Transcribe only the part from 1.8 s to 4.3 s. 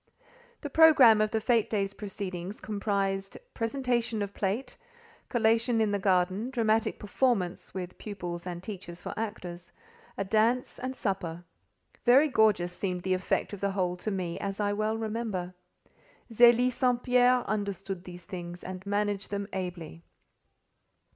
proceedings comprised: Presentation